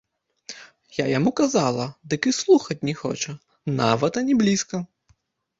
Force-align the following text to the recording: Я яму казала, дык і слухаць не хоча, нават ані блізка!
Я 0.99 1.03
яму 1.17 1.33
казала, 1.41 1.85
дык 2.13 2.21
і 2.31 2.35
слухаць 2.39 2.79
не 2.89 2.95
хоча, 3.03 3.37
нават 3.81 4.13
ані 4.23 4.33
блізка! 4.41 4.85